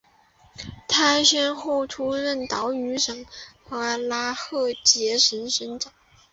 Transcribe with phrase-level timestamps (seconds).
[0.87, 3.23] 他先后出任岛屿省
[3.61, 5.93] 和拉赫杰省省长。